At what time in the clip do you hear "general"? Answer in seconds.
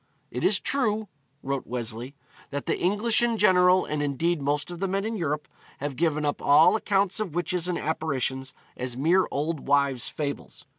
3.37-3.85